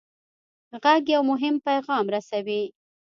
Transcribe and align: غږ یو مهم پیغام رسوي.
غږ 0.83 1.03
یو 1.15 1.21
مهم 1.31 1.55
پیغام 1.67 2.05
رسوي. 2.15 2.63